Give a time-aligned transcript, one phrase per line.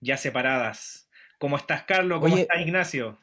[0.00, 1.08] ya separadas.
[1.38, 2.20] ¿Cómo estás, Carlos?
[2.20, 3.18] ¿Cómo Oye, estás, Ignacio?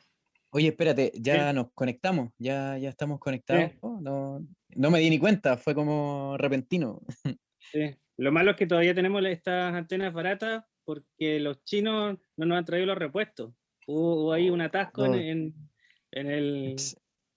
[0.49, 3.73] Oye, espérate, ya nos conectamos, ya, ya estamos conectados.
[3.81, 7.03] Oh, no, no me di ni cuenta, fue como repentino.
[7.71, 7.95] Sí.
[8.17, 12.65] Lo malo es que todavía tenemos estas antenas baratas porque los chinos no nos han
[12.65, 13.53] traído los repuestos.
[13.91, 15.15] Hubo, hubo ahí un atasco en, Oh.
[15.15, 15.53] en-
[16.11, 16.75] en el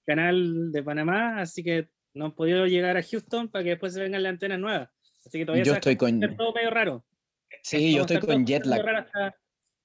[0.07, 4.01] canal de Panamá, así que no han podido llegar a Houston para que después se
[4.03, 4.91] vengan las antenas nuevas.
[5.25, 7.05] Así que todavía Yo estoy con, todo medio raro.
[7.63, 8.87] sí, yo estoy con jet lag.
[8.89, 9.35] hasta-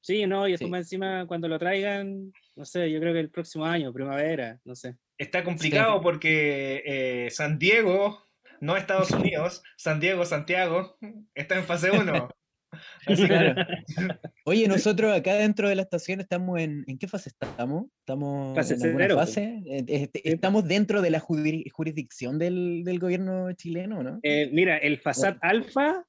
[0.01, 0.71] Sí, no, y después Sí.
[0.71, 4.73] más encima cuando lo traigan, no sé, yo creo que el próximo año, primavera, no
[4.75, 4.95] sé.
[5.17, 8.23] Está complicado porque eh, San Diego,
[8.61, 10.97] no Estados Unidos, San Diego, Santiago,
[11.35, 12.29] está en fase 1.
[13.05, 13.55] Claro.
[14.45, 17.85] Oye, nosotros acá dentro de la estación estamos en, ¿en qué fase estamos?
[17.99, 19.27] ¿Estamos Fase en alguna cero, pues.
[19.29, 19.61] fase?
[19.65, 24.19] Eh, este- ¿Estamos dentro de la juri- jurisdicción del, del gobierno chileno, no?
[24.23, 26.05] Eh, mira, el Fasad Alpha,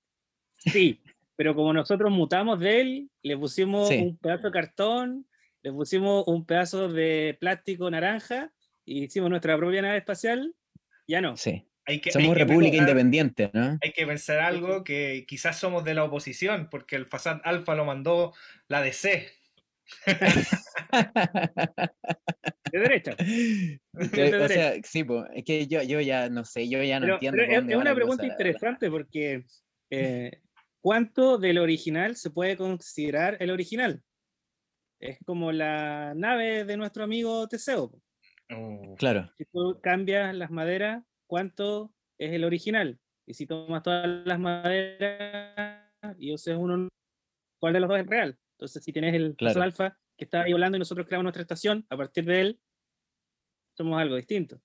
[0.56, 1.00] sí,
[1.36, 3.96] pero como nosotros mutamos de él, le pusimos Sí.
[3.98, 5.26] un pedazo de cartón,
[5.62, 8.52] le pusimos un pedazo de plástico naranja
[8.84, 10.54] y hicimos nuestra propia nave espacial,
[11.06, 11.36] ya no.
[11.36, 11.64] Sí.
[11.88, 13.78] Hay que, Somos hay que república pensar- independiente, ¿no?
[13.82, 17.84] Hay que pensar algo que quizás somos de la oposición, porque el Fasad Alfa lo
[17.84, 18.34] mandó
[18.68, 19.28] la DC.
[22.70, 23.16] De derecha.
[23.16, 23.80] Que,
[24.30, 27.06] de o sea, sí, po, es que yo, yo ya no sé, yo ya no
[27.06, 27.36] Pero, entiendo.
[27.38, 28.46] pero es, dónde es va una pregunta cosa, la verdad.
[28.46, 29.44] interesante porque
[29.90, 30.30] eh,
[30.82, 34.02] ¿cuánto del original se puede considerar el original?
[35.00, 37.90] Es como la nave de nuestro amigo Teseo.
[37.90, 38.02] po.
[38.50, 42.98] Uh, Claro, si tú cambias las maderas, ¿cuánto es el original?
[43.26, 45.84] Y si tomas todas las maderas
[46.18, 46.88] y usas uno,
[47.60, 48.36] ¿cuál de los dos es real?
[48.56, 49.62] Entonces, si tienes el Claro.
[49.62, 52.60] Alfa que está ahí volando y nosotros creamos nuestra estación, a partir de él,
[53.76, 54.60] somos algo distinto.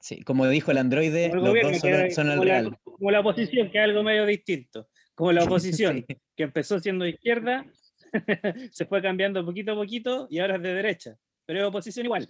[0.00, 2.60] sí, como dijo el androide, Como el los gobierno, dos son, son el como, la,
[2.60, 2.78] real.
[2.82, 4.88] como la oposición, que es algo medio distinto.
[5.14, 6.16] Como la oposición, Sí.
[6.36, 7.64] que empezó siendo izquierda,
[8.72, 11.16] se fue cambiando poquito a poquito y ahora es de derecha.
[11.46, 12.28] Pero es oposición igual.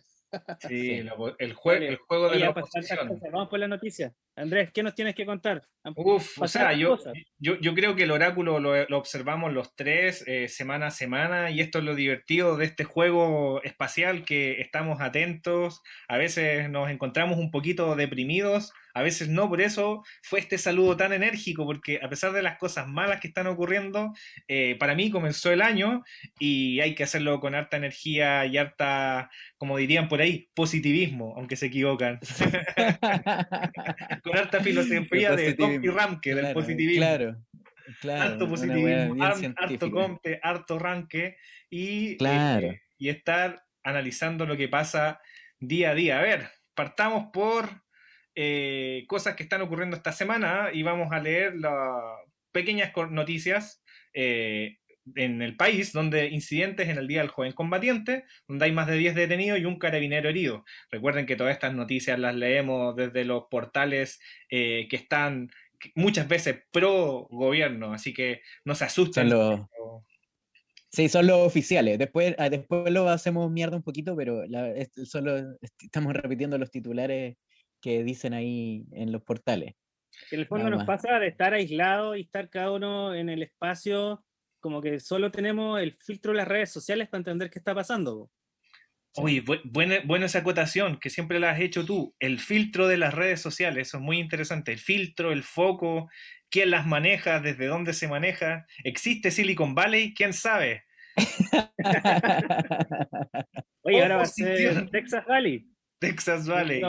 [0.60, 3.32] Sí, la opo- el, jue- Vale, el juego de la pasar estas oposición.
[3.32, 4.12] Vamos por la noticia.
[4.34, 5.62] Andrés, ¿qué nos tienes que contar?
[5.96, 6.96] Uf, o sea, yo,
[7.38, 11.50] yo, yo creo que el oráculo lo, lo observamos los tres eh, semana a semana
[11.50, 16.88] y esto es lo divertido de este juego espacial que estamos atentos, a veces nos
[16.88, 22.00] encontramos un poquito deprimidos, a veces no, por eso fue este saludo tan enérgico, porque
[22.02, 24.12] a pesar de las cosas malas que están ocurriendo,
[24.48, 26.02] eh, para mí comenzó el año
[26.38, 31.56] y hay que hacerlo con harta energía y harta, como dirían por ahí, positivismo, aunque
[31.56, 32.18] se equivocan,
[34.22, 37.04] con harta filosofía de Goff y Ramke, del Claro, positivismo.
[38.00, 39.24] Claro, harto positivismo,
[39.56, 41.36] harto compte, harto ranque
[41.68, 45.20] y, eh, y estar analizando lo que pasa
[45.58, 46.18] día a día.
[46.18, 47.68] A ver, partamos por
[48.34, 52.02] eh, cosas que están ocurriendo esta semana y vamos a leer las
[52.52, 53.82] pequeñas noticias
[54.14, 54.78] eh,
[55.14, 58.96] en el país, donde incidentes en el Día del Joven Combatiente, donde hay más de
[58.96, 60.64] 10 detenidos y un carabinero herido.
[60.90, 65.50] Recuerden que todas estas noticias las leemos desde los portales que están
[65.94, 69.30] muchas veces pro gobierno, así que no se asusten.
[70.90, 71.98] Sí, son los oficiales.
[71.98, 74.42] Después, ah, después lo hacemos mierda un poquito, pero
[75.04, 77.36] solo estamos repitiendo los titulares
[77.80, 79.74] que dicen ahí en los portales.
[80.30, 84.22] En el fondo nos pasa de estar aislado y estar cada uno en el espacio,
[84.62, 88.30] como que solo tenemos el filtro de las redes sociales para entender qué está pasando.
[89.16, 92.14] Uy, buena, buena esa acotación que siempre la has hecho tú.
[92.18, 94.72] El filtro de las redes sociales, eso es muy interesante.
[94.72, 96.08] El filtro, el foco,
[96.48, 98.66] quién las maneja, desde dónde se maneja.
[98.84, 100.14] ¿Existe Silicon Valley?
[100.14, 100.84] ¿Quién sabe?
[103.82, 105.68] Oye, ahora va a ser Texas Valley.
[105.98, 106.80] Texas Valley.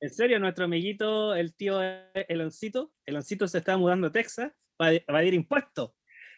[0.00, 1.80] en serio, nuestro amiguito, el tío
[2.28, 5.90] Eloncito, Eloncito se está mudando a Texas para evadir impuestos.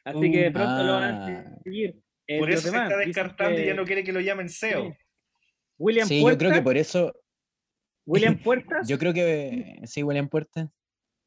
[0.09, 1.59] Así que pronto lo van a ah.
[1.63, 2.03] seguir.
[2.27, 4.97] Eh, Por eso se está descartando y ya no quiere que lo llamen SEO.
[5.79, 7.13] William sí, yo creo que por eso.
[8.07, 8.89] William Puertas.
[8.89, 10.69] yo creo que sí, William Puertas.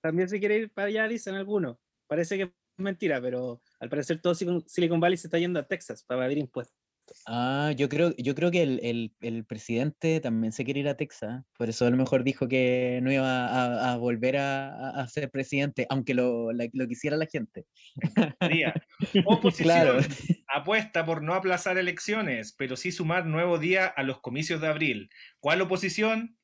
[0.01, 1.77] También se quiere ir para allá, dicen algunos.
[2.07, 6.03] Parece que es mentira, pero al parecer todo Silicon Valley se está yendo a Texas
[6.03, 6.80] para evadir impuestos.
[7.27, 11.43] Ah, yo creo, yo creo que el, el, presidente también se quiere ir a Texas,
[11.57, 15.29] por eso a lo mejor dijo que no iba a, a volver a, a, ser
[15.29, 17.65] presidente, aunque lo, lo quisiera la gente.
[19.25, 19.99] Oposición claro.
[20.47, 25.09] apuesta por no aplazar elecciones, pero sí sumar nuevo día a los comicios de abril.
[25.39, 26.37] ¿Cuál oposición?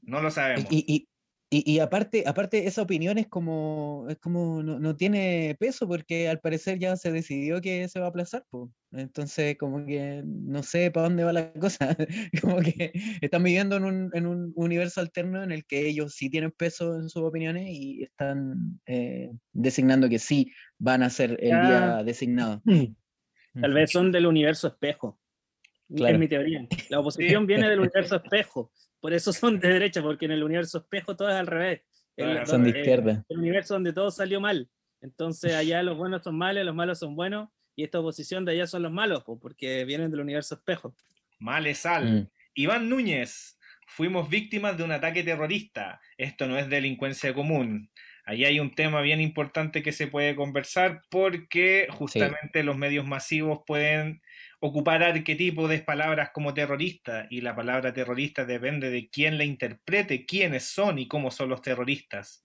[0.00, 0.66] No lo sabemos.
[0.70, 1.08] Y, y,
[1.80, 6.96] aparte, aparte, esa opinión es como, es como no, tiene peso porque al parecer ya
[6.96, 8.44] se decidió que se va a aplazar.
[8.92, 11.96] Entonces, como que no sé para dónde va la cosa.
[12.40, 16.30] como que están viviendo en un, en un, universo alterno en el que ellos sí
[16.30, 21.50] tienen peso en sus opiniones y están eh, designando que sí van a ser el
[21.50, 22.62] día designado.
[23.60, 25.18] Tal vez son del universo espejo.
[25.94, 26.66] Es mi teoría.
[26.88, 28.72] La oposición viene del universo espejo.
[29.00, 31.82] Por eso son de derecha, porque en el universo espejo todo es al revés.
[32.46, 33.24] son de izquierda.
[33.28, 34.68] El, universo donde todo salió mal.
[35.00, 38.66] Entonces allá los buenos son malos, los malos son buenos, y esta oposición de allá
[38.66, 40.94] son los malos, porque vienen del universo espejo.
[41.40, 42.12] Mal es sal.
[42.12, 42.28] Mm.
[42.54, 46.00] Iván Núñez, fuimos víctimas de un ataque terrorista.
[46.16, 47.90] Esto no es delincuencia común.
[48.24, 53.60] Ahí hay un tema bien importante que se puede conversar porque justamente los medios masivos
[53.66, 54.22] pueden
[54.60, 60.24] ocupar arquetipos de palabras como terrorista y la palabra terrorista depende de quién la interprete,
[60.24, 62.44] quiénes son y cómo son los terroristas.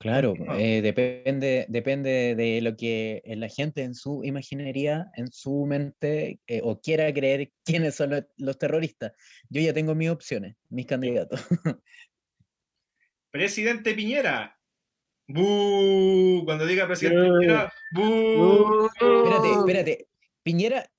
[0.00, 6.40] Claro, eh, depende, depende de lo que la gente en su imaginería, en su mente,
[6.46, 9.12] eh, o quiera creer quiénes son los, terroristas.
[9.50, 11.46] Yo ya tengo mis opciones, mis candidatos.
[13.30, 14.59] Presidente Piñera.
[15.32, 17.72] Cuando diga presidente Piñera,
[19.00, 20.08] Espérate, espérate.
[20.42, 20.90] Piñera,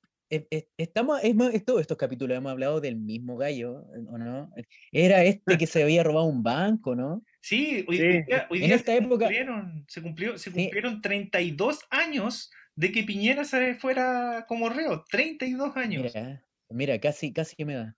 [0.77, 4.51] estamos, es más, todos estos capítulos hemos hablado del mismo gallo, ¿o no?
[4.91, 7.23] Era este que se había robado un banco, ¿no?
[7.41, 12.91] Sí, hoy, día, en esta se época cumplieron, se, cumplió, se cumplieron 32 años de
[12.91, 16.03] que Piñera se fuera como reo, 32 años.
[16.03, 17.97] Mira, mira casi, casi que me da.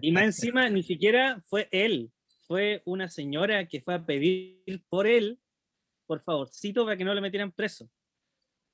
[0.00, 2.12] Y más encima, ni siquiera fue él,
[2.46, 5.38] fue una señora que fue a pedir por él,
[6.06, 7.90] por favorcito, para que no le metieran preso.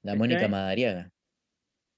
[0.03, 1.11] La Mónica Madariaga.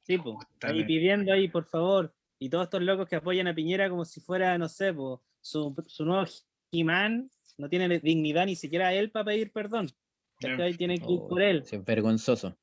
[0.02, 0.36] Sí, pues.
[0.62, 2.14] Ahí pidiendo ahí, por favor.
[2.38, 4.94] Y todos estos locos que apoyan a Piñera como si fuera, no sé,
[5.40, 6.26] su, su nuevo
[6.72, 9.88] He-Man, no tiene dignidad ni siquiera él para pedir perdón.
[10.42, 11.64] Ahí tiene que ir por él.
[11.70, 12.58] Es vergonzoso.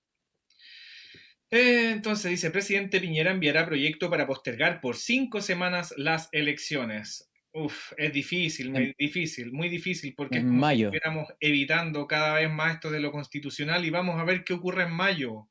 [1.49, 7.30] Eh, entonces dice, presidente Piñera enviará proyecto para postergar por cinco semanas las elecciones.
[7.53, 10.87] Uf, es difícil, muy difícil, muy difícil, porque en mayo.
[10.87, 14.83] estuviéramos evitando cada vez más esto de lo constitucional y vamos a ver qué ocurre
[14.83, 15.49] en mayo.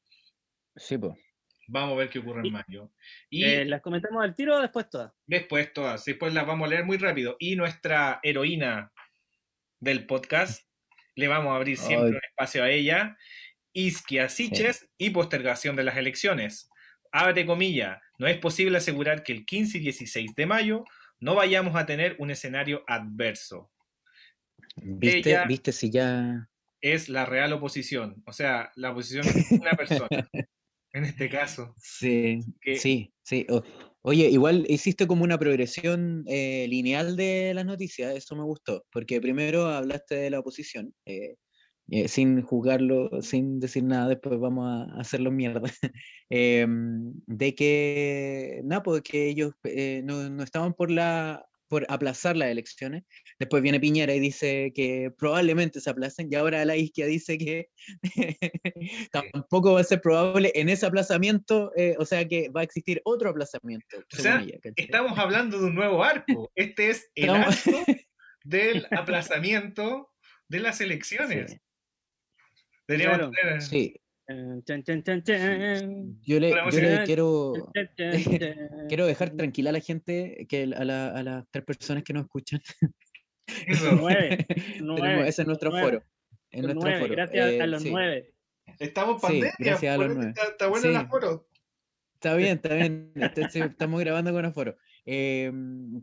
[0.76, 1.18] Sí, pues.
[1.68, 2.90] Vamos a ver qué ocurre en mayo.
[3.28, 5.12] Y eh, ¿Las comentamos al tiro o después todas?
[5.26, 7.36] Después todas, después las vamos a leer muy rápido.
[7.38, 8.92] Y nuestra heroína
[9.78, 10.66] del podcast,
[11.14, 13.16] le vamos a abrir siempre un espacio a ella,
[13.72, 16.70] Isquia Siches y postergación de las elecciones.
[17.12, 20.84] Abre comilla, no es posible asegurar que el 15 y 16 de mayo
[21.20, 23.70] no vayamos a tener un escenario adverso.
[24.76, 26.48] ¿Viste, ¿viste si ya...
[26.80, 30.28] Es la real oposición, o sea, la oposición es una persona.
[30.92, 31.74] en este caso.
[31.78, 32.40] Sí,
[32.78, 33.46] sí, sí.
[34.00, 39.20] oye, igual hiciste como una progresión eh, lineal de las noticias, eso me gustó, porque
[39.20, 41.36] primero hablaste de la oposición, eh,
[41.92, 45.62] eh, sin juzgarlo, sin decir nada, después vamos a hacerlo mierda,
[46.30, 52.36] em, de que, nada, pues que ellos eh, no, no, estaban por, la, por aplazar
[52.36, 53.02] las elecciones.
[53.40, 57.70] Después viene Piñera y dice que probablemente se aplacen, y ahora la izquierda dice que
[59.12, 63.00] tampoco va a ser probable en ese aplazamiento, eh, o sea que va a existir
[63.02, 63.98] otro aplazamiento.
[63.98, 66.52] O sea, estamos hablando de un nuevo arco.
[66.54, 67.70] Este es el arco
[68.44, 70.12] del aplazamiento
[70.46, 71.50] de las elecciones.
[71.50, 71.60] Sí.
[76.22, 76.54] Yo le,
[77.04, 77.52] quiero,
[78.88, 82.60] quiero dejar tranquila a la gente, que a, las tres personas que nos escuchan.
[84.80, 86.02] nueve, ese es nuestro foro.
[86.52, 88.34] Gracias a los eh, nueve.
[88.78, 89.52] Estamos pandemia.
[89.58, 90.34] gracias a los nueve.
[90.48, 91.48] Está, bueno el aforo.
[92.14, 93.12] Está bien, está bien.
[93.16, 94.76] Este, estamos grabando con aforo.
[95.06, 95.50] Eh,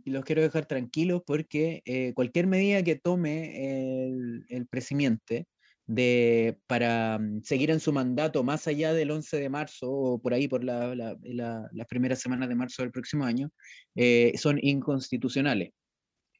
[0.05, 5.47] los quiero dejar tranquilos porque eh, cualquier medida que tome el, el presidente
[5.87, 10.33] de, para mm, seguir en su mandato más allá del 11 de marzo o por
[10.33, 13.49] ahí por la, las primeras semanas de marzo del próximo año,
[13.95, 15.71] eh, son inconstitucionales.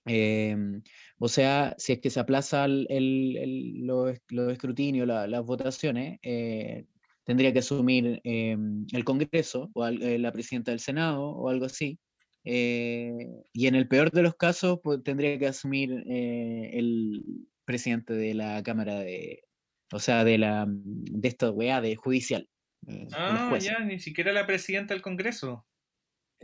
[0.05, 0.81] Em,
[1.19, 4.13] o sea, si es que se aplaza el, el, los,
[4.51, 6.85] escrutinios, las votaciones, eh,
[7.25, 11.99] tendría que asumir em, el Congreso o eh, la presidenta del Senado o algo así.
[12.43, 17.21] y en el peor de los casos, pues, tendría que asumir el,
[17.67, 19.43] presidente de la Cámara de,
[19.91, 22.49] o sea, de la de esta weá de judicial.
[22.87, 25.67] Eh, ah, ya, ni siquiera la presidenta del Congreso.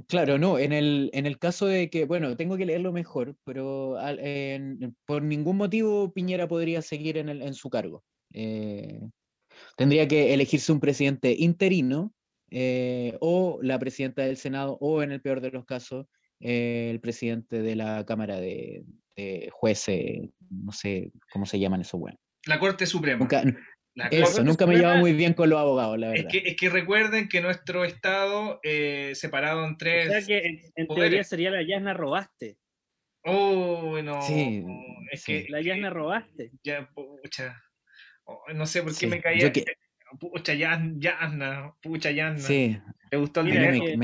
[0.08, 3.96] Claro, no, en el, en el caso de que, bueno, tengo que leerlo mejor, pero
[5.06, 8.04] por ningún motivo Piñera podría seguir en, el, en su cargo.
[8.34, 9.00] Eh,
[9.78, 12.12] tendría que elegirse un presidente interino
[12.50, 16.08] eh, o la presidenta del Senado o, en el peor de los casos,
[16.40, 18.84] el presidente de la Cámara de,
[19.52, 22.20] jueces, no sé cómo se llaman esos buenos.
[22.46, 23.20] La Corte Suprema.
[23.20, 23.44] Nunca,
[24.10, 26.26] eso, nunca me llevaba muy bien con los abogados, la verdad.
[26.26, 30.08] Es que, es que recuerden que nuestro Estado eh, separado en tres.
[30.08, 32.58] O sea que en, teoría sería la Yasna Robaste.
[33.24, 34.22] Oh, no.
[34.24, 34.66] Sí,
[35.12, 35.46] es que.
[35.50, 36.52] La Yasna Robaste.
[36.64, 37.62] Ya, pucha.
[38.26, 39.52] Oh, no sé por qué me caía.
[39.52, 39.64] Que...
[40.20, 42.40] Pucha, Yasna, pucha, Yasna.
[42.40, 42.80] Sí.
[43.10, 44.00] ¿Te gustó el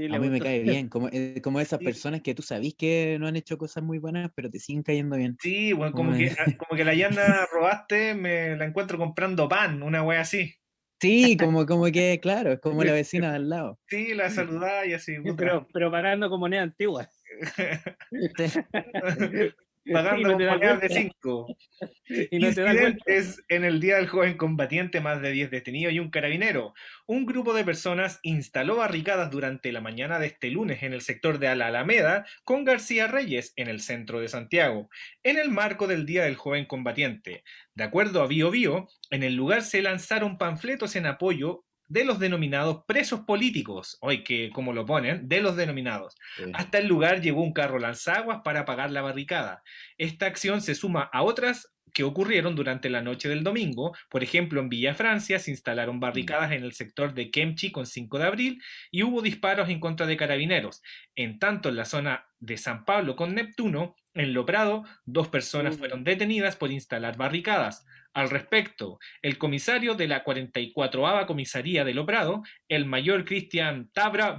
[0.00, 0.20] dinero?
[0.20, 3.26] a mí me cae bien, como, eh, como esas personas que tú sabes que no
[3.26, 5.36] han hecho cosas muy buenas, pero te siguen cayendo bien.
[5.40, 9.82] Sí, bueno, como, que, ah, como que la llana robaste, me la encuentro comprando pan,
[9.82, 10.54] una wea así.
[11.02, 13.80] Sí, como, como que, claro, es como la vecina de al lado.
[13.88, 15.16] Sí, la saludaba y así.
[15.36, 17.10] Pero, pero pagando como moneda antigua.
[19.90, 21.56] pagando monedas de 5.
[22.30, 26.74] Incidentes en el Día del Joven Combatiente, más de 10 detenidos y un carabinero.
[27.06, 31.38] Un grupo de personas instaló barricadas durante la mañana de este lunes en el sector
[31.38, 34.88] de la Alameda con García Reyes en el centro de Santiago,
[35.22, 37.44] en el marco del Día del Joven Combatiente.
[37.74, 42.18] De acuerdo a Bio Bio, en el lugar se lanzaron panfletos en apoyo de los
[42.18, 46.14] denominados presos políticos, hoy que como lo ponen, de los denominados.
[46.54, 49.62] Hasta el lugar llegó un carro lanzaguas para apagar la barricada.
[49.98, 53.94] Esta acción se suma a otras que ocurrieron durante la noche del domingo.
[54.08, 58.18] Por ejemplo, en Villa Francia se instalaron barricadas en el sector de Kemchi con 5
[58.18, 60.82] de abril y hubo disparos en contra de carabineros.
[61.14, 66.04] En tanto, en la zona de San Pablo con Neptuno, en Loprado, dos personas fueron
[66.04, 67.84] detenidas por instalar barricadas.
[68.14, 74.38] Al respecto, el comisario de la 44 Comisaría de Loprado, el mayor Cristian Tabra,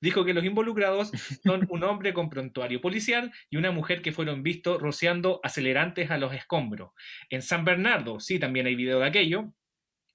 [0.00, 1.10] dijo que los involucrados
[1.44, 6.16] son un hombre con prontuario policial y una mujer que fueron vistos rociando acelerantes a
[6.16, 6.92] los escombros.
[7.28, 9.52] En San Bernardo, sí, también hay video de aquello,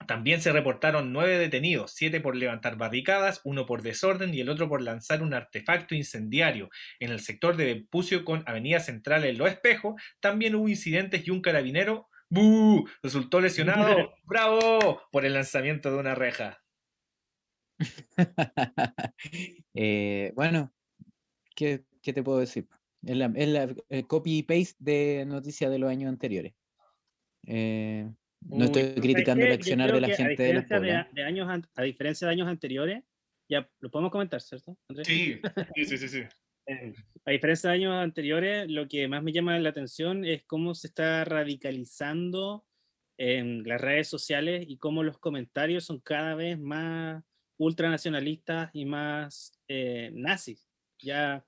[0.08, 4.70] también se reportaron nueve detenidos, siete por levantar barricadas, uno por desorden y el otro
[4.70, 6.70] por lanzar un artefacto incendiario.
[7.00, 11.32] En el sector de Vespucio con Avenida Central en Los Espejos también hubo incidentes y
[11.32, 12.90] un carabinero ¡Bú!
[13.04, 14.12] Resultó lesionado.
[14.24, 15.04] ¡Bravo!
[15.12, 16.64] Por el lanzamiento de una reja.
[19.76, 20.72] Eh, bueno,
[21.56, 22.68] ¿qué, te puedo decir?
[23.04, 26.54] Es la, el copy y paste de noticias de los años anteriores.
[27.46, 28.10] Eh,
[28.50, 32.34] no estoy criticando el accionar de la gente de los de, años, A diferencia de
[32.34, 33.04] años anteriores,
[33.50, 34.78] ya lo podemos comentar, ¿cierto?
[35.04, 35.40] Sí,
[35.76, 36.24] sí, sí, sí.
[37.26, 40.88] A diferencia de años anteriores, lo que más me llama la atención es cómo se
[40.88, 42.66] está radicalizando
[43.18, 47.24] en las redes sociales y cómo los comentarios son cada vez más
[47.58, 50.68] ultranacionalistas y más eh, nazis.
[51.00, 51.46] Ya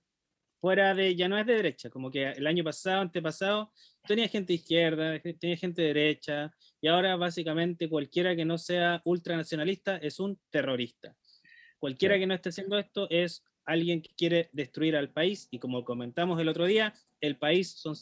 [0.66, 3.72] fuera de, ya no es de derecha, como que el año pasado, antepasado,
[4.08, 9.98] tenía gente izquierda, tenía gente de derecha, y ahora básicamente cualquiera que no sea ultranacionalista
[9.98, 11.16] es un terrorista.
[11.78, 15.86] Cualquiera que no esté haciendo esto es alguien que quiere destruir al país y como
[15.86, 17.94] comentamos el otro día, el país son,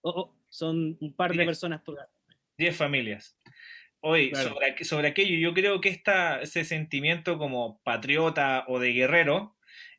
[0.00, 1.82] oh, oh, son un par de personas
[2.56, 3.36] 10 familias.
[4.00, 4.32] Hoy,
[4.84, 9.53] sobre, aquello, yo creo que esta, ese sentimiento como patriota o de guerrero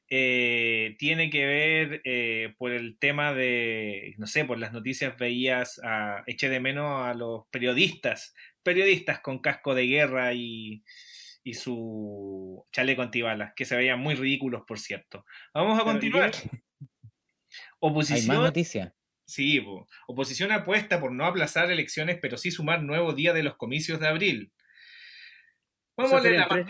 [0.09, 5.79] eh, tiene que ver eh, por el tema de, no sé, por las noticias veías,
[5.83, 10.83] a, eché de menos a los periodistas, periodistas con casco de guerra y,
[11.43, 15.25] y su chaleco antibalas, que se veían muy ridículos, por cierto.
[15.53, 16.31] Vamos a continuar.
[17.79, 18.21] Oposición.
[18.21, 18.93] Hay más noticias.
[19.27, 19.63] Sí,
[20.07, 24.07] oposición apuesta por no aplazar elecciones, pero sí sumar nuevo día de los comicios de
[24.07, 24.51] abril.
[25.97, 26.65] Vamos a leer la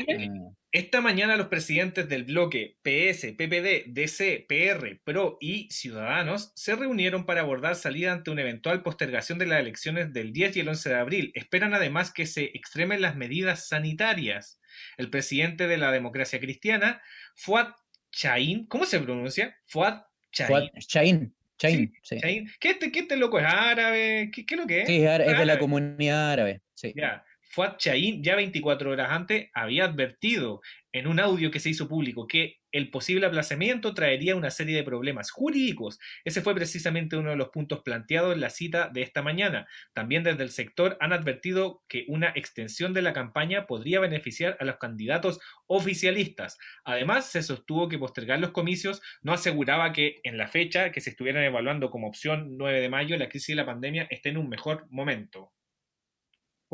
[0.71, 7.25] Esta mañana los presidentes del bloque PS, PPD, DC, PR, PRO y Ciudadanos se reunieron
[7.25, 10.89] para abordar salida ante una eventual postergación de las elecciones del 10 y el 11
[10.89, 11.31] de abril.
[11.33, 14.59] Esperan además que se extremen las medidas sanitarias.
[14.97, 17.01] El presidente de la democracia cristiana,
[17.33, 17.69] Fuad
[18.11, 19.57] Chain, ¿cómo se pronuncia?
[19.65, 21.33] Fuad Chain.
[21.57, 22.19] Chain, sí.
[22.59, 24.29] ¿Qué, este, ¿Qué, este, loco es árabe?
[24.33, 24.87] ¿Qué, qué es lo que es?
[24.87, 26.61] Sí, es, de la comunidad árabe.
[26.73, 26.93] Sí.
[26.95, 27.23] Ya.
[27.55, 30.59] Fuad Chain, ya 24 horas antes, había advertido
[30.91, 34.83] en un audio que se hizo público que el posible aplazamiento traería una serie de
[34.83, 35.97] problemas jurídicos.
[36.25, 39.67] Ese fue precisamente uno de los puntos planteados en la cita de esta mañana.
[39.93, 44.65] También desde el sector han advertido que una extensión de la campaña podría beneficiar a
[44.65, 46.57] los candidatos oficialistas.
[46.83, 51.11] Además, se sostuvo que postergar los comicios no aseguraba que en la fecha que se
[51.11, 54.49] estuvieran evaluando como opción 9 de mayo la crisis de la pandemia esté en un
[54.49, 55.53] mejor momento.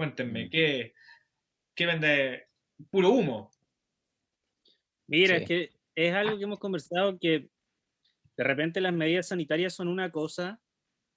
[0.01, 0.49] Cuéntenme, mm.
[0.49, 0.93] ¿qué,
[1.75, 2.47] qué vende?
[2.89, 3.51] Puro humo.
[5.05, 7.49] Mira, es que es algo que hemos conversado que
[8.35, 10.59] de repente las medidas sanitarias son una cosa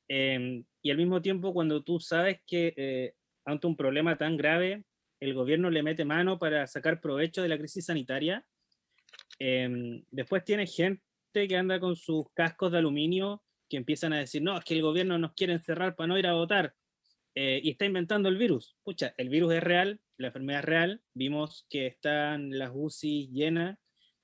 [0.07, 3.15] em, y al mismo tiempo cuando tú sabes que eh,
[3.47, 4.85] ante un problema tan grave
[5.19, 8.47] el gobierno le mete mano para sacar provecho de la crisis sanitaria,
[9.39, 11.01] em, después tiene gente
[11.33, 14.83] que anda con sus cascos de aluminio que empiezan a decir, no, es que el
[14.83, 16.75] gobierno nos quiere encerrar para no ir a votar.
[17.35, 18.75] Eh, y está inventando el virus.
[18.79, 23.79] Escucha, el virus es real, la enfermedad es real, vimos que están las UCI llenas,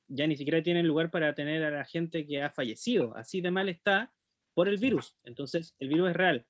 [0.07, 3.51] ya ni siquiera tienen lugar para tener a la gente que ha fallecido, así de
[3.51, 4.13] mal está
[4.55, 5.17] por el virus.
[5.25, 6.47] Entonces, el virus es real,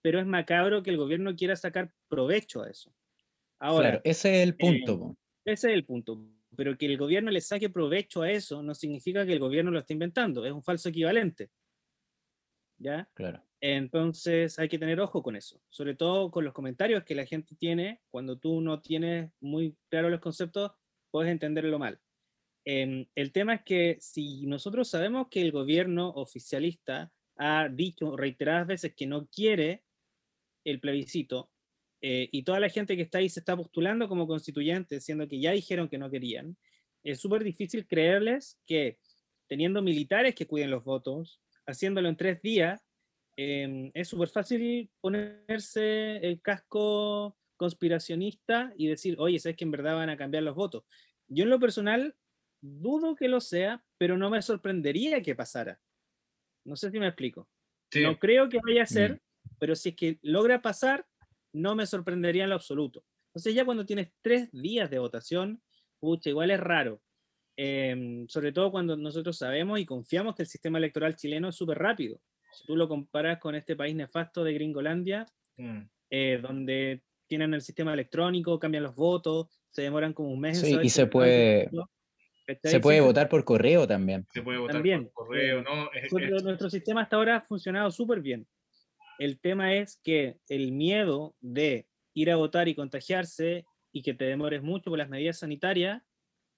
[0.00, 2.94] pero es macabro que el gobierno quiera sacar provecho a eso.
[3.58, 5.16] Ahora, claro, ese es el punto.
[5.44, 6.26] Eh, ese es el punto.
[6.56, 9.78] Pero que el gobierno le saque provecho a eso no significa que el gobierno lo
[9.78, 11.50] esté inventando, es un falso equivalente.
[12.78, 13.08] ¿Ya?
[13.14, 13.42] Claro.
[13.64, 17.54] Entonces hay que tener ojo con eso, sobre todo con los comentarios que la gente
[17.54, 18.00] tiene.
[18.10, 20.72] Cuando tú no tienes muy claro los conceptos,
[21.12, 22.00] puedes entenderlo mal.
[22.64, 28.66] Em, el tema es que si nosotros sabemos que el gobierno oficialista ha dicho reiteradas
[28.66, 29.84] veces que no quiere
[30.64, 31.48] el plebiscito
[32.00, 35.40] eh, y toda la gente que está ahí se está postulando como constituyente, siendo que
[35.40, 36.56] ya dijeron que no querían,
[37.04, 38.98] es súper difícil creerles que
[39.46, 42.82] teniendo militares que cuiden los votos, haciéndolo en tres días,
[43.36, 49.94] Em, es súper fácil ponerse el casco conspiracionista y decir, oye, ¿sabes que en verdad
[49.94, 50.84] van a cambiar los votos?
[51.28, 52.14] Yo en lo personal
[52.60, 55.80] dudo que lo sea, pero no me sorprendería que pasara.
[56.64, 57.48] No sé si me explico.
[57.94, 59.56] No creo que vaya a ser, mm.
[59.58, 61.06] pero si es que logra pasar,
[61.52, 63.04] no me sorprendería en lo absoluto.
[63.28, 65.62] Entonces ya cuando tienes tres días de votación,
[66.00, 67.02] pucha, igual es raro.
[67.56, 71.78] Em, sobre todo cuando nosotros sabemos y confiamos que el sistema electoral chileno es súper
[71.78, 72.20] rápido.
[72.52, 75.80] Si tú lo comparas con este país nefasto de Gringolandia, mm.
[76.10, 80.60] eh, donde tienen el sistema electrónico, cambian los votos, se demoran como un mes.
[80.60, 81.70] Sí, y se puede,
[82.62, 84.26] se puede votar por correo también.
[84.32, 85.88] Se puede votar por correo, ¿no?
[86.42, 88.46] Nuestro sistema hasta ahora ha funcionado súper bien.
[89.18, 94.24] El tema es que el miedo de ir a votar y contagiarse y que te
[94.24, 96.02] demores mucho por las medidas sanitarias,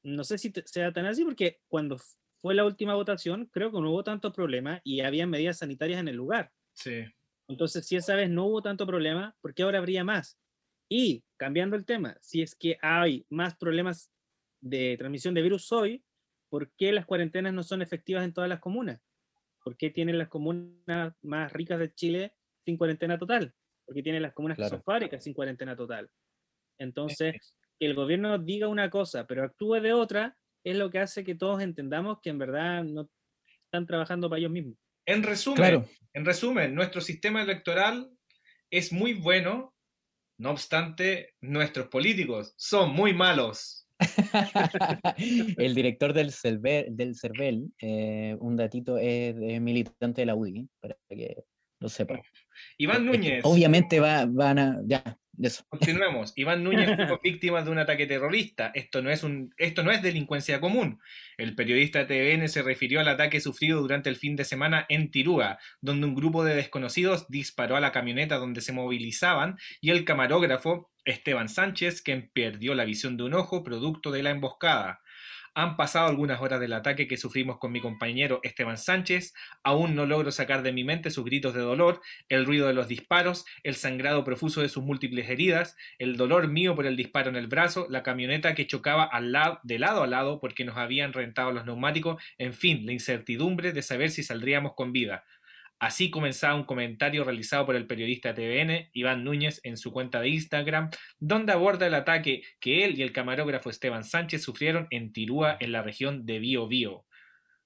[0.03, 1.99] no sé si sea tan así, porque cuando
[2.45, 6.09] fue la última votación, creo que no hubo tanto problema y había medidas sanitarias en
[6.09, 6.53] el lugar.
[6.75, 7.03] Sí.
[7.49, 10.39] Entonces, si esa vez no hubo tanto problema, ¿por qué ahora habría más?
[10.87, 14.13] Y cambiando el tema, si es que hay más problemas
[14.61, 16.05] de transmisión de virus hoy,
[16.51, 19.01] ¿por qué las cuarentenas no son efectivas en todas las comunas?
[19.63, 23.55] ¿Por qué tienen las comunas más ricas de Chile sin cuarentena total?
[23.87, 26.11] ¿Por qué tienen las comunas que son fábricas sin cuarentena total?
[26.77, 31.25] Entonces, que el gobierno diga una cosa, pero actúe de otra, es lo que hace
[31.25, 33.09] que todos entendamos que en verdad no
[33.67, 34.77] están trabajando para ellos mismos.
[35.07, 38.11] En resumen, en resumen, nuestro sistema electoral
[38.71, 39.75] es muy bueno,
[40.39, 43.87] no obstante, nuestros políticos son muy malos.
[45.59, 50.97] el director del CERVEL, del CERVEL eh, un datito, es, militante de la UDI, para
[51.09, 51.45] que
[51.81, 52.21] lo sepa.
[52.79, 53.45] Iván Núñez.
[53.45, 54.81] Obviamente va, van a.
[54.87, 55.19] Ya,
[55.69, 56.33] Continuemos.
[56.37, 58.71] Iván Núñez fue víctima de un ataque terrorista.
[58.75, 61.01] Esto no, es un, esto no es delincuencia común.
[61.37, 65.59] El periodista TVN se refirió al ataque sufrido durante el fin de semana en Tirúa,
[65.81, 70.91] donde un grupo de desconocidos disparó a la camioneta donde se movilizaban y el camarógrafo
[71.05, 75.01] Esteban Sánchez, quien perdió la visión de un ojo producto de la emboscada.
[75.57, 79.35] Han pasado algunas horas del ataque que sufrimos con mi compañero Esteban Sánchez.
[79.63, 82.89] Aún no logro sacar de mi mente sus gritos de dolor, el ruido de los
[82.89, 87.37] disparos, el sangrado profuso de sus múltiples heridas, el dolor mío por el disparo en
[87.37, 89.09] el brazo, la camioneta que chocaba
[89.63, 93.83] de lado a lado porque nos habían rentado los neumáticos, en fin, la incertidumbre de
[93.83, 95.25] saber si saldríamos con vida.
[95.85, 100.31] Así comenzaba un comentario realizado por el periodista TVN Iván Núñez en su cuenta de
[100.31, 105.59] Instagram, donde aborda el ataque que él y el camarógrafo Esteban Sánchez sufrieron en Tirúa,
[105.61, 107.05] en la región de Bío Bío.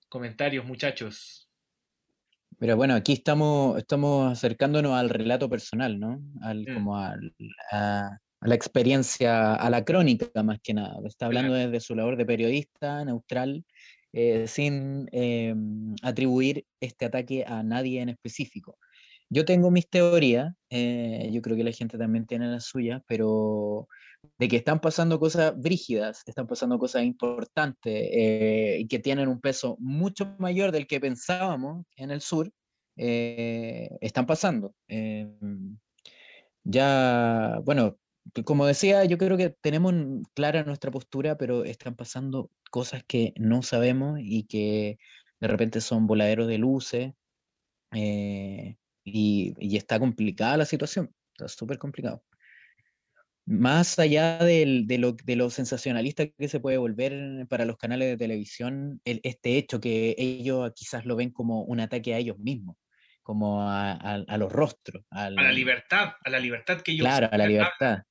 [0.08, 1.48] Comentarios, muchachos.
[2.58, 6.20] Pero bueno, aquí estamos, estamos acercándonos al relato personal, ¿no?
[6.42, 6.74] Al, mm.
[6.74, 7.14] Como a,
[8.40, 10.96] la experiencia, a la crónica más que nada.
[11.06, 13.64] Está hablando desde su labor de periodista neutral
[14.12, 18.78] eh, sin em, atribuir este ataque a nadie en específico.
[19.30, 23.88] Yo tengo mis teorías, eh, yo creo que la gente también tiene las suyas, pero
[24.38, 29.40] de que están pasando cosas brígidas, están pasando cosas importantes eh, y que tienen un
[29.40, 32.50] peso mucho mayor del que pensábamos en el sur,
[32.96, 34.74] están pasando.
[34.88, 35.78] Em,
[36.64, 37.96] ya, bueno,
[38.44, 39.94] como decía, yo creo que tenemos
[40.34, 44.98] clara nuestra postura, pero están pasando cosas que no sabemos y que
[45.40, 47.12] de repente son voladeros de luces
[47.92, 52.22] eh, y, está complicada la situación, está súper complicado.
[53.46, 54.66] Más allá de,
[54.98, 59.80] lo, de, lo, sensacionalista que se puede volver para los canales de televisión, este hecho
[59.80, 62.76] que ellos quizás lo ven como un ataque a ellos mismos,
[63.22, 65.02] como a, los rostros.
[65.10, 67.06] a la libertad, a la libertad que ellos...
[67.06, 68.02] Claro, a la libertad.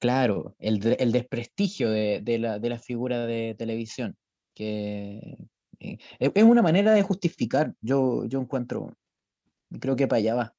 [0.00, 4.16] Claro, el, desprestigio de, la, figura de televisión,
[4.54, 5.36] que
[5.80, 8.96] eh, es una manera de justificar, yo, yo encuentro,
[9.80, 10.54] creo que para allá va,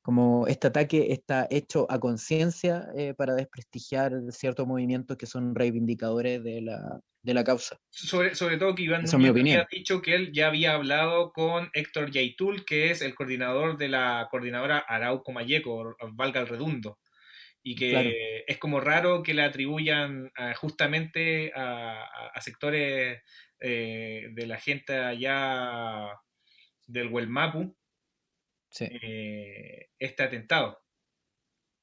[0.00, 6.44] como este ataque está hecho a conciencia eh, para desprestigiar ciertos movimientos que son reivindicadores
[6.44, 7.80] de la, causa.
[7.90, 12.64] Sobre, sobre todo que Iván había dicho que él ya había hablado con Héctor Yaitul,
[12.64, 16.98] que es el coordinador de la coordinadora Arauco Mayeco, valga el redundo
[17.66, 23.22] y que es como raro que le atribuyan justamente a, sectores
[23.58, 26.10] eh, de la gente allá
[26.86, 27.74] del Huelmapu
[28.80, 30.82] eh, este atentado.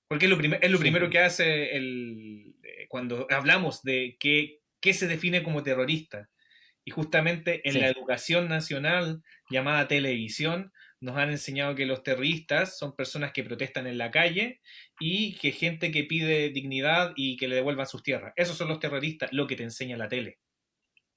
[0.08, 4.94] Porque es lo, es lo primero que hace el, eh, cuando hablamos de qué, qué
[4.94, 6.30] se define como terrorista.
[6.86, 12.96] Y justamente en la educación nacional llamada televisión nos han enseñado que los terroristas son
[12.96, 14.62] personas que protestan en la calle
[15.00, 18.34] y que gente que pide dignidad y que le devuelvan sus tierras.
[18.36, 20.38] Esos son los terroristas, lo que te enseña la tele.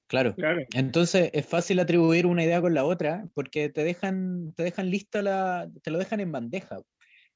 [0.07, 0.35] Claro.
[0.73, 5.21] Entonces es fácil atribuir una idea con la otra porque te dejan, te dejan lista
[5.21, 6.81] la, te lo dejan en bandeja,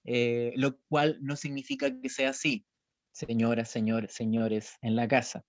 [0.03, 2.65] eh, lo cual no significa que sea así,
[3.11, 5.43] señoras, señores, señores en la casa.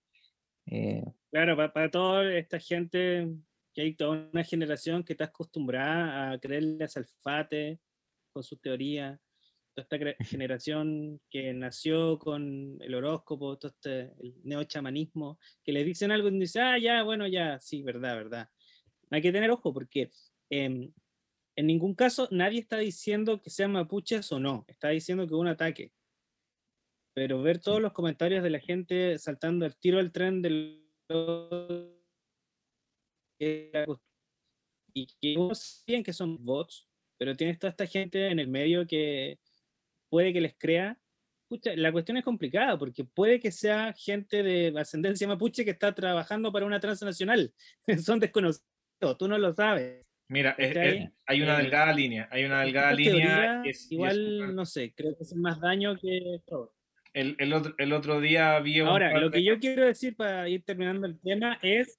[0.67, 3.27] Eh, claro, para, para toda esta gente
[3.73, 7.79] que hay toda una generación que está acostumbrada a creerle a Salfate
[8.33, 9.21] con su teoría,
[9.75, 16.11] toda esta generación que nació con el horóscopo, todo este, el neochamanismo, que le dicen
[16.11, 18.49] algo y dicen, ah, ya, bueno, ya, sí, verdad, verdad.
[19.11, 20.11] Hay que tener ojo porque
[20.51, 20.93] em,
[21.57, 25.43] en ningún caso nadie está diciendo que sean mapuches o no, está diciendo que hubo
[25.43, 25.93] un ataque.
[27.13, 30.87] Pero ver todos los comentarios de la gente saltando el tiro al tren del
[33.41, 35.37] y que
[35.87, 39.39] bien que son bots, pero tienes toda esta gente en el medio que
[40.09, 40.99] puede que les crea.
[41.77, 46.53] la cuestión es complicada porque puede que sea gente de ascendencia mapuche que está trabajando
[46.53, 47.53] para una transnacional.
[48.05, 48.63] Son desconocidos,
[49.19, 50.05] tú no lo sabes.
[50.29, 50.55] Mira,
[51.27, 53.63] hay una eh, delgada línea, hay una delgada línea.
[53.91, 56.73] igual, no sé, creo que es más daño que todo.
[57.13, 58.87] El, el, otro, el otro día había...
[58.87, 61.99] Ahora, lo que yo quiero decir para ir terminando el tema es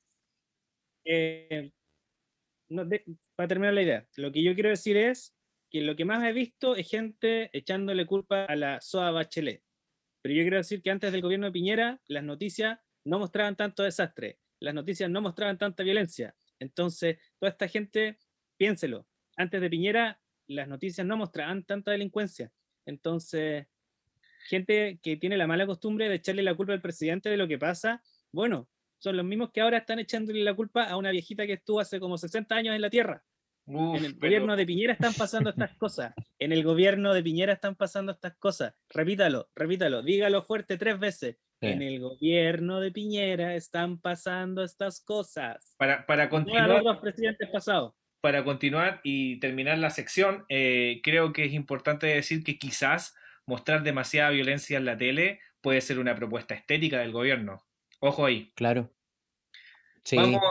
[1.06, 1.72] eh,
[3.36, 5.36] para terminar la idea, lo que yo quiero decir es
[5.70, 9.64] que lo que más he visto es gente echándole culpa a la SOA Bachelet.
[10.22, 13.84] Pero yo quiero decir que antes del gobierno de Piñera, las noticias no mostraban tanto
[13.84, 16.36] desastre, las noticias no mostraban tanta violencia.
[16.60, 18.20] Entonces, toda esta gente,
[18.58, 22.52] piénselo, antes de Piñera, las noticias no mostraban tanta delincuencia.
[22.86, 23.66] Entonces,
[24.48, 27.58] gente que tiene la mala costumbre de echarle la culpa al presidente de lo que
[27.58, 28.70] pasa, bueno,
[29.02, 32.00] son los mismos que ahora están echándole la culpa a una viejita que estuvo hace
[32.00, 33.24] como 60 años en la Tierra.
[33.66, 36.14] en el gobierno de Piñera están pasando estas cosas.
[36.38, 38.76] En el gobierno de Piñera están pasando estas cosas.
[38.90, 41.38] Repítalo, repítalo, dígalo fuerte tres veces.
[41.62, 45.76] En el gobierno de Piñera están pasando estas cosas.
[45.78, 46.84] Para, para continuar.
[46.84, 47.94] los presidentes pasados.
[48.22, 53.16] Para continuar y terminar la sección, eh, creo que es importante decir que quizás
[53.48, 57.64] mostrar demasiada violencia en la tele puede ser una propuesta estética del gobierno.
[58.02, 58.52] Ojo ahí.
[58.56, 58.92] Claro.
[60.12, 60.42] Vamos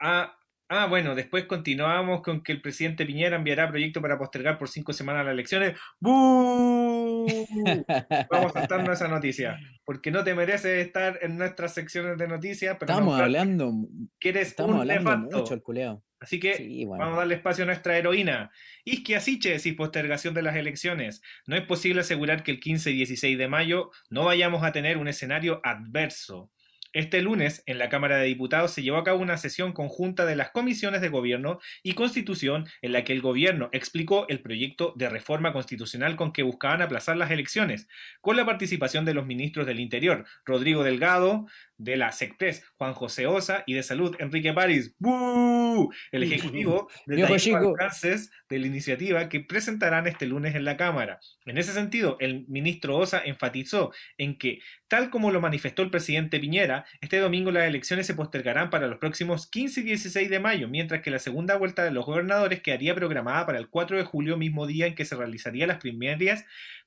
[0.00, 0.38] a
[0.70, 4.92] Ah, bueno, después continuamos con que el presidente Piñera enviará proyecto para postergar por cinco
[4.92, 5.78] semanas las elecciones.
[5.98, 7.26] ¡Bú!
[8.30, 12.76] Vamos a saltarnos esa noticia, porque no te mereces estar en nuestras secciones de noticias.
[12.78, 13.72] Pero estamos hablando,
[14.20, 16.04] que eres estamos un hablando mucho el culeo.
[16.20, 18.50] Así que vamos a darle espacio a nuestra heroína.
[18.84, 21.22] Isquia Siches y postergación de las elecciones.
[21.46, 24.98] No es posible asegurar que el 15 y 16 de mayo no vayamos a tener
[24.98, 26.50] un escenario adverso.
[26.92, 30.36] Este lunes, en la Cámara de Diputados, se llevó a cabo una sesión conjunta de
[30.36, 35.08] las comisiones de Gobierno y Constitución en la que el Gobierno explicó el proyecto de
[35.08, 37.88] reforma constitucional con que buscaban aplazar las elecciones,
[38.20, 41.46] con la participación de los ministros del Interior, Rodrigo Delgado,
[41.78, 44.94] de la SECPRES, Juan José Osa, y de Salud, Enrique París.
[44.98, 45.92] ¡Bú!
[46.10, 51.20] El Ejecutivo de alcances de la iniciativa que presentarán este lunes en la Cámara.
[51.46, 56.40] En ese sentido, el ministro Osa enfatizó en que, tal como lo manifestó el presidente
[56.40, 60.68] Piñera, este domingo las elecciones se postergarán para los próximos 15 y 16 de mayo,
[60.68, 64.36] mientras que la segunda vuelta de los gobernadores quedaría programada para el 4 de julio,
[64.36, 66.44] mismo día en que se realizarían las primarias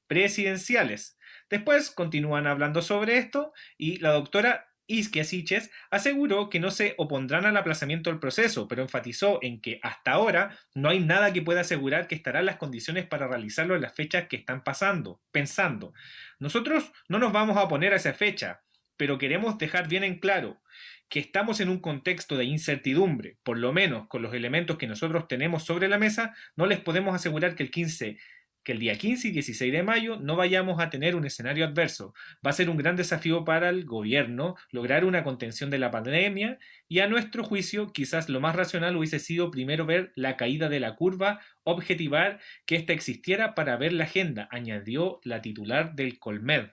[0.07, 1.17] presidenciales.
[1.49, 7.45] Después continúan hablando sobre esto y la doctora Isquia Siches aseguró que no se opondrán
[7.45, 11.61] al aplazamiento del proceso, pero enfatizó en que hasta ahora no hay nada que pueda
[11.61, 15.93] asegurar que estarán las condiciones para realizarlo en las fechas que están pasando, pensando.
[16.39, 18.61] Nosotros no nos vamos a oponer a esa fecha,
[19.01, 20.61] pero queremos dejar bien en claro
[21.09, 25.27] que estamos en un contexto de incertidumbre, por lo menos con los elementos que nosotros
[25.27, 28.19] tenemos sobre la mesa, no les podemos asegurar que el 15
[28.63, 32.13] que el día 15 y 16 de mayo no vayamos a tener un escenario adverso.
[32.45, 36.59] Va a ser un gran desafío para el gobierno lograr una contención de la pandemia
[36.87, 40.79] y a nuestro juicio quizás lo más racional hubiese sido primero ver la caída de
[40.79, 46.69] la curva, objetivar que ésta existiera para ver la agenda, añadió la titular del Colmed.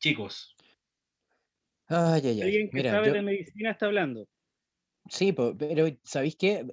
[0.00, 0.56] Chicos.
[1.90, 4.26] Alguien que sabe de medicina está hablando.
[5.08, 6.64] Sí, pero ¿sabéis qué?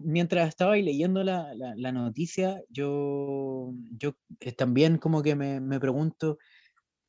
[0.00, 5.80] Mientras estaba ahí leyendo la, la, noticia, yo, yo eh, también como que me, me,
[5.80, 6.38] pregunto,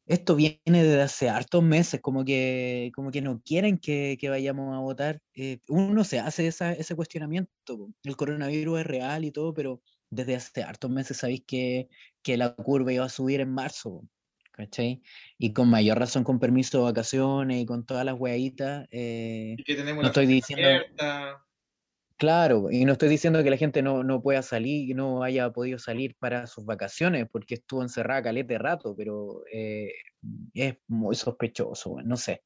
[0.08, 4.76] esto viene desde hace hartos meses, como que, como que no quieren que, que vayamos
[4.76, 5.22] a votar.
[5.36, 10.36] Eh, uno se hace esa, ese cuestionamiento, el coronavirus es real y todo, pero desde
[10.36, 11.88] hace hartos meses sabéis que,
[12.24, 14.02] que la curva iba a subir en marzo.
[14.54, 15.02] ¿Cachai?
[15.38, 18.88] Y con mayor razón con permiso de vacaciones y con todas las hueitas.
[18.92, 20.70] y que tenemos no estoy diciendo,
[22.24, 25.52] Claro, y no estoy diciendo que la gente no, no pueda salir, y no haya
[25.52, 29.92] podido salir para sus vacaciones, porque estuvo encerrada calete de rato, pero eh,
[30.54, 32.42] es muy sospechoso, no sé.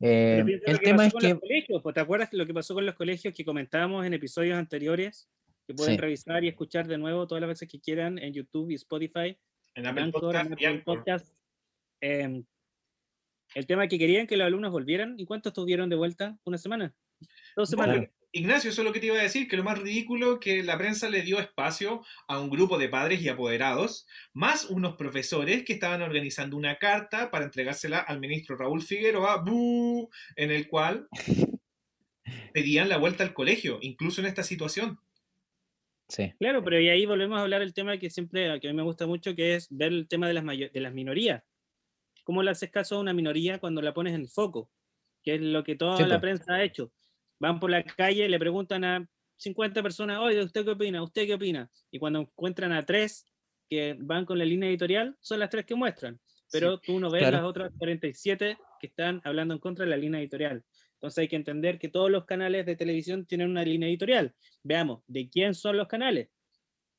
[0.00, 1.34] Eh, el tema es que...
[1.34, 5.30] Pues, ¿Te acuerdas lo que pasó con los colegios que comentábamos en episodios anteriores?
[5.66, 8.74] Que pueden revisar y escuchar de nuevo todas las veces que quieran en YouTube y
[8.74, 9.38] Spotify.
[9.76, 10.10] En Apple
[10.84, 11.32] Podcast.
[12.00, 12.44] Em,
[13.54, 16.38] el tema que querían que los alumnos volvieran, ¿y cuánto estuvieron de vuelta?
[16.44, 16.94] ¿Una semana?
[17.54, 18.08] ¿Dos semanas?
[18.32, 20.76] Ignacio, eso es lo que te iba a decir, que lo más ridículo que la
[20.76, 25.74] prensa le dio espacio a un grupo de padres y apoderados, más unos profesores que
[25.74, 29.44] estaban organizando una carta para entregársela al ministro Raúl Figueroa,
[30.36, 31.08] en el cual
[32.52, 35.00] pedían la vuelta al colegio, incluso en esta situación.
[36.08, 36.32] Sí.
[36.38, 38.82] Claro, pero y ahí volvemos a hablar del tema que siempre, que a mí me
[38.82, 41.42] gusta mucho, que es ver el tema de las, de las minorías.
[42.24, 44.70] ¿Cómo le haces caso a una minoría cuando la pones en el foco?
[45.22, 46.92] Que es lo que toda la prensa ha hecho
[47.38, 51.02] van por la calle, le preguntan a 50 personas, oye, ¿usted qué opina?
[51.02, 51.70] ¿Usted qué opina?
[51.90, 53.26] Y cuando encuentran a tres
[53.68, 56.18] que van con la línea editorial, son las tres que muestran.
[56.50, 60.20] Pero tú no ves las otras 47 que están hablando en contra de la línea
[60.20, 60.64] editorial.
[60.96, 64.34] Entonces hay que entender que todos los canales de televisión tienen una línea editorial.
[64.62, 66.30] Veamos, ¿de quién son los canales?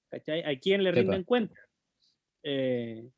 [0.10, 0.44] ¿Cachai?
[0.44, 1.60] ¿A quién le rinden cuenta?
[2.44, 3.10] Eh,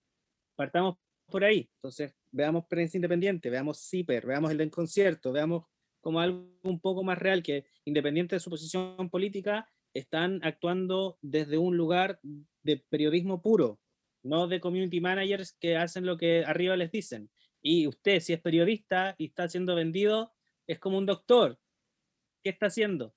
[0.56, 1.70] partamos por ahí.
[1.76, 5.66] Entonces, veamos prensa independiente, veamos CIPER, veamos el del concierto, veamos
[6.02, 11.58] como algo un poco más real, que independiente de su posición política, están actuando desde
[11.58, 12.20] un lugar
[12.64, 13.80] de periodismo puro,
[14.24, 17.30] no de community managers que hacen lo que arriba les dicen.
[17.62, 20.32] Y usted, si es periodista y está siendo vendido,
[20.70, 21.60] es como un doctor.
[22.44, 23.14] ¿Qué está haciendo?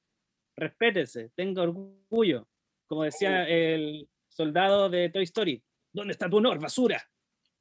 [0.57, 2.49] Respétese, tenga orgullo.
[2.87, 5.63] Como decía el soldado de Toy Story,
[5.93, 7.09] ¿dónde está tu honor, basura?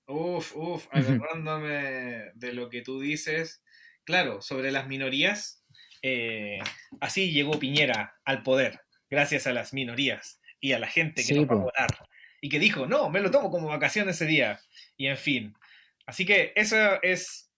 [0.08, 3.62] Uf, uf, agarrándome de lo que tú dices,
[4.04, 5.64] Claro, sobre las minorías,
[6.02, 6.60] eh,
[7.00, 8.82] así llegó Piñera al poder.
[9.10, 11.90] gracias a las minorías y a la gente que no va a votar.
[12.42, 14.60] Y que dijo, no, me lo tomo como vacación ese día.
[14.98, 15.54] Y en fin.
[16.06, 17.51] Así que eso es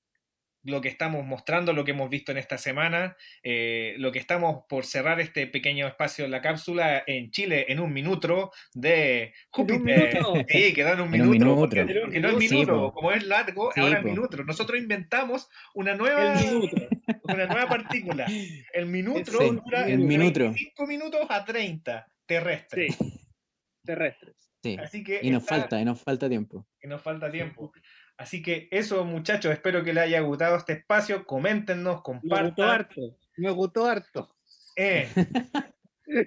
[0.63, 4.63] lo que estamos mostrando, lo que hemos visto en esta semana, eh, lo que estamos
[4.67, 10.19] por cerrar este pequeño espacio en la cápsula en Chile en un minuto de Júpiter.
[10.47, 11.32] Sí, quedan un minuto.
[11.32, 11.56] Un minuto.
[11.56, 14.43] Porque, no es minuto, como es largo, ahora es minuto.
[14.43, 16.36] Nosotros inventamos una nueva,
[17.23, 18.26] una nueva partícula.
[18.73, 20.54] El minuto dura el minuto.
[20.54, 22.97] 5 minutos a 30 terrestres.
[23.84, 24.54] Terrestres.
[24.80, 26.65] Así que y nos falta, y nos falta tiempo.
[26.82, 27.71] Y nos falta tiempo.
[28.17, 31.26] Así que eso, muchachos, espero que les haya gustado este espacio.
[31.26, 32.43] Coméntenos, compartan.
[32.43, 33.17] Me gustó harto.
[33.38, 34.36] Me gustó harto.
[34.76, 35.08] Eh.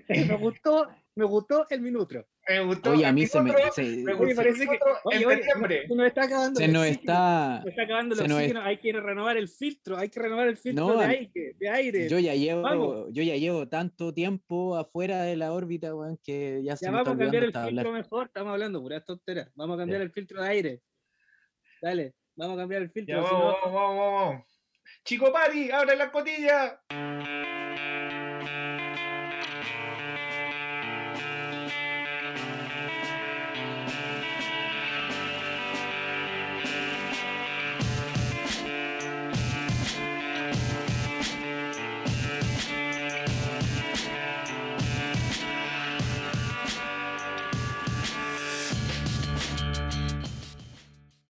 [0.08, 2.24] me gustó, me gustó el minuto.
[2.48, 2.92] Me gustó.
[2.92, 6.60] Oye, a mí se me, me parece que oye, oye, se nos está acabando.
[6.60, 7.60] Se nos está.
[7.64, 8.62] Se está acabando el oxígeno.
[8.62, 9.96] Hay que renovar el filtro.
[9.96, 12.08] Hay que renovar el filtro de, aire, de aire.
[12.08, 16.76] Yo ya llevo, yo ya llevo tanto tiempo afuera de la órbita, weón, que ya,
[16.76, 18.26] se me vamos a cambiar el filtro mejor.
[18.26, 19.50] Estamos hablando pura tonteras.
[19.56, 20.82] Vamos a cambiar el filtro de aire.
[21.86, 23.22] Dale, vamos a cambiar el filtro.
[23.22, 24.44] vamos, vamos, vamos,
[25.04, 26.80] Chico Pari, abre la cotilla.